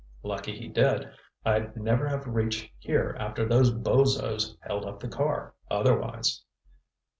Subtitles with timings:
[0.23, 1.11] Lucky he did.
[1.45, 6.41] I'd never have reached here after those bozos held up the car, otherwise."